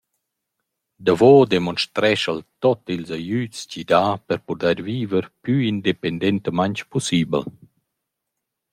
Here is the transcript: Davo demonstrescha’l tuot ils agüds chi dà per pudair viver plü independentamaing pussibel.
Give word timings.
Davo 1.05 1.31
demonstrescha’l 1.53 2.39
tuot 2.61 2.83
ils 2.95 3.09
agüds 3.17 3.59
chi 3.69 3.81
dà 3.91 4.05
per 4.27 4.39
pudair 4.45 4.79
viver 4.87 5.25
plü 5.41 5.55
independentamaing 5.73 6.79
pussibel. 6.91 7.43